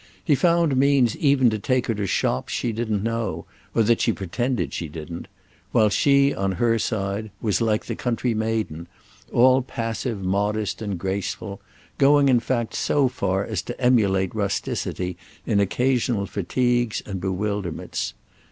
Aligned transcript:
He 0.23 0.33
found 0.33 0.75
means 0.75 1.15
even 1.17 1.51
to 1.51 1.59
take 1.59 1.85
her 1.85 1.93
to 1.93 2.07
shops 2.07 2.51
she 2.51 2.71
didn't 2.71 3.03
know, 3.03 3.45
or 3.75 3.83
that 3.83 4.01
she 4.01 4.11
pretended 4.11 4.73
she 4.73 4.87
didn't; 4.87 5.27
while 5.73 5.89
she, 5.89 6.33
on 6.33 6.53
her 6.53 6.79
side, 6.79 7.29
was, 7.39 7.61
like 7.61 7.85
the 7.85 7.93
country 7.95 8.33
maiden, 8.33 8.87
all 9.31 9.61
passive 9.61 10.23
modest 10.23 10.81
and 10.81 10.97
grateful—going 10.97 12.29
in 12.29 12.39
fact 12.39 12.73
so 12.73 13.09
far 13.09 13.45
as 13.45 13.61
to 13.61 13.79
emulate 13.79 14.33
rusticity 14.33 15.17
in 15.45 15.59
occasional 15.59 16.25
fatigues 16.25 17.03
and 17.05 17.21
bewilderments. 17.21 18.15